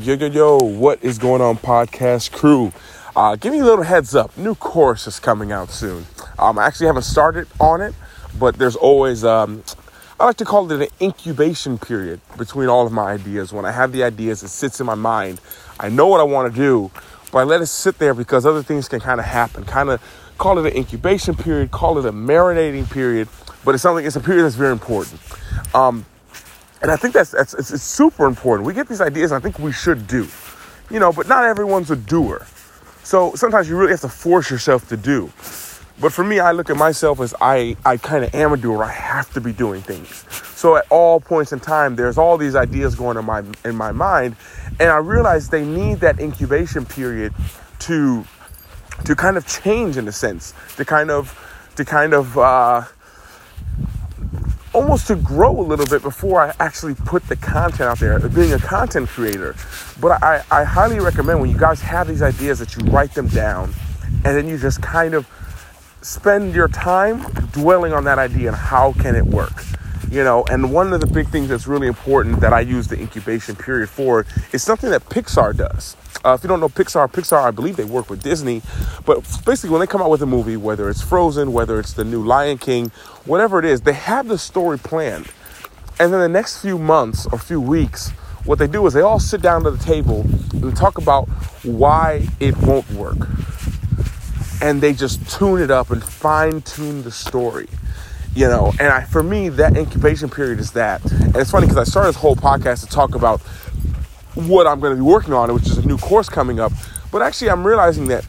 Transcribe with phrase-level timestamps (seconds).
[0.00, 2.72] Yo, yo, yo, what is going on, podcast crew?
[3.14, 4.34] Uh, give me a little heads up.
[4.38, 6.06] New course is coming out soon.
[6.38, 7.94] Um, I actually haven't started on it,
[8.38, 9.62] but there's always, um,
[10.18, 13.52] I like to call it an incubation period between all of my ideas.
[13.52, 15.42] When I have the ideas, it sits in my mind.
[15.78, 16.90] I know what I want to do,
[17.30, 19.62] but I let it sit there because other things can kind of happen.
[19.66, 20.02] Kind of
[20.38, 23.28] call it an incubation period, call it a marinating period,
[23.62, 25.20] but it's something, it's a period that's very important.
[25.74, 26.06] Um,
[26.82, 28.66] and I think that's, that's it's, it's super important.
[28.66, 30.28] We get these ideas, I think we should do,
[30.90, 32.46] you know, but not everyone's a doer.
[33.04, 35.32] So sometimes you really have to force yourself to do.
[36.00, 38.82] But for me, I look at myself as I, I kind of am a doer.
[38.82, 40.24] I have to be doing things.
[40.58, 43.90] So at all points in time, there's all these ideas going in my in my
[43.90, 44.36] mind,
[44.78, 47.34] and I realize they need that incubation period
[47.80, 48.24] to
[49.04, 51.36] to kind of change in a sense, to kind of
[51.74, 52.82] to kind of uh,
[54.72, 58.52] almost to grow a little bit before I actually put the content out there, being
[58.52, 59.54] a content creator.
[60.00, 63.28] But I, I highly recommend when you guys have these ideas that you write them
[63.28, 63.72] down
[64.24, 65.26] and then you just kind of
[66.02, 69.52] spend your time dwelling on that idea and how can it work
[70.12, 72.98] you know and one of the big things that's really important that i use the
[72.98, 77.42] incubation period for is something that pixar does uh, if you don't know Pixar, Pixar,
[77.42, 78.62] I believe they work with Disney.
[79.04, 82.04] But basically, when they come out with a movie, whether it's Frozen, whether it's the
[82.04, 82.90] new Lion King,
[83.24, 85.26] whatever it is, they have the story planned.
[85.98, 88.10] And then the next few months or few weeks,
[88.44, 90.20] what they do is they all sit down to the table
[90.52, 91.28] and talk about
[91.64, 93.18] why it won't work.
[94.60, 97.66] And they just tune it up and fine tune the story
[98.34, 101.78] you know and I, for me that incubation period is that and it's funny because
[101.78, 103.40] i started this whole podcast to talk about
[104.34, 106.72] what I'm going to be working on, which is a new course coming up.
[107.10, 108.26] But actually, I'm realizing that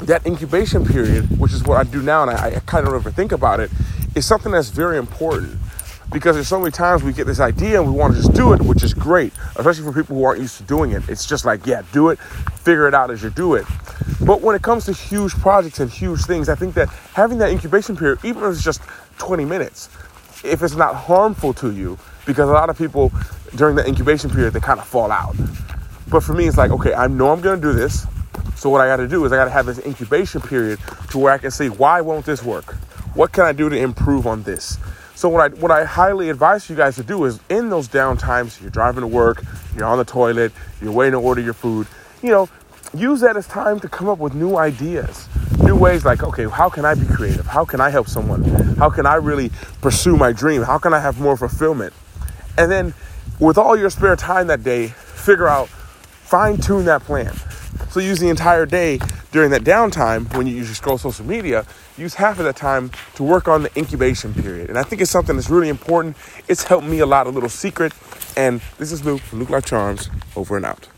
[0.00, 3.14] that incubation period, which is what I do now, and I, I kind of don't
[3.14, 3.70] think about it,
[4.14, 5.58] is something that's very important
[6.12, 8.52] because there's so many times we get this idea and we want to just do
[8.54, 11.06] it, which is great, especially for people who aren't used to doing it.
[11.08, 13.66] It's just like, yeah, do it, figure it out as you do it.
[14.24, 17.50] But when it comes to huge projects and huge things, I think that having that
[17.50, 18.80] incubation period, even if it's just
[19.18, 19.88] 20 minutes,
[20.44, 23.12] if it's not harmful to you, because a lot of people
[23.56, 25.36] during the incubation period they kind of fall out.
[26.08, 28.06] But for me, it's like, okay, I know I'm going to do this.
[28.56, 30.78] So what I got to do is I got to have this incubation period
[31.10, 32.74] to where I can see why won't this work?
[33.14, 34.78] What can I do to improve on this?
[35.14, 38.16] So what I what I highly advise you guys to do is in those down
[38.16, 39.42] times, you're driving to work,
[39.74, 41.88] you're on the toilet, you're waiting to order your food,
[42.22, 42.48] you know,
[42.94, 45.28] use that as time to come up with new ideas,
[45.68, 47.46] new ways like, okay, how can I be creative?
[47.46, 48.42] How can I help someone?
[48.76, 49.50] How can I really
[49.82, 50.62] pursue my dream?
[50.62, 51.92] How can I have more fulfillment?
[52.56, 52.94] And then
[53.38, 57.34] with all your spare time that day, figure out, fine tune that plan.
[57.90, 58.98] So use the entire day
[59.30, 61.66] during that downtime when you usually scroll social media,
[61.98, 64.70] use half of that time to work on the incubation period.
[64.70, 66.16] And I think it's something that's really important.
[66.48, 67.92] It's helped me a lot, a little secret.
[68.38, 70.88] And this is Luke from Luke Life Charms, over and out.